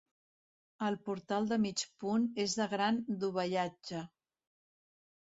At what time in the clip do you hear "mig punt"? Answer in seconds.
1.67-2.27